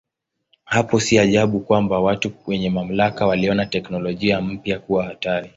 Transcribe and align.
Hapo 0.65 0.99
si 0.99 1.19
ajabu 1.19 1.59
kwamba 1.59 1.99
watu 1.99 2.31
wenye 2.47 2.69
mamlaka 2.69 3.25
waliona 3.27 3.65
teknolojia 3.65 4.41
mpya 4.41 4.79
kuwa 4.79 5.03
hatari. 5.05 5.49